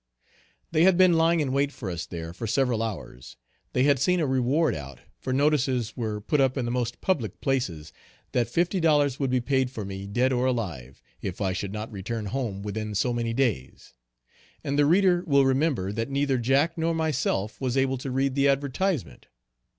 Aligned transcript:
They 0.71 0.81
had 0.81 0.97
been 0.97 1.13
lying 1.13 1.41
in 1.41 1.51
wait 1.51 1.71
for 1.71 1.87
us 1.87 2.07
there, 2.07 2.33
for 2.33 2.47
several 2.47 2.81
hours. 2.81 3.37
They 3.73 3.83
had 3.83 3.99
seen 3.99 4.19
a 4.19 4.25
reward 4.25 4.73
out, 4.73 4.97
for 5.19 5.31
notices 5.31 5.95
were 5.95 6.19
put 6.19 6.41
up 6.41 6.57
in 6.57 6.65
the 6.65 6.71
most 6.71 7.01
public 7.01 7.39
places, 7.39 7.93
that 8.31 8.47
fifty 8.47 8.79
dollars 8.79 9.19
would 9.19 9.29
be 9.29 9.41
paid 9.41 9.69
for 9.69 9.85
me, 9.85 10.07
dead 10.07 10.33
or 10.33 10.47
alive, 10.47 11.03
if 11.21 11.39
I 11.39 11.53
should 11.53 11.71
not 11.71 11.91
return 11.91 12.25
home 12.25 12.63
within 12.63 12.95
so 12.95 13.13
many 13.13 13.35
days. 13.35 13.93
And 14.63 14.73
the 14.75 14.87
reader 14.87 15.23
will 15.27 15.45
remember 15.45 15.91
that 15.91 16.09
neither 16.09 16.39
Jack 16.39 16.79
nor 16.79 16.95
myself 16.95 17.61
was 17.61 17.77
able 17.77 17.99
to 17.99 18.09
read 18.09 18.33
the 18.33 18.47
advertisement. 18.47 19.27